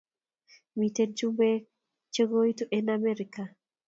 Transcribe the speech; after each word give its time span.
Miten 0.77 1.09
chumbek 1.17 1.61
che 2.13 2.21
koitu 2.31 2.63
en 2.77 2.85
Amerika. 2.97 3.43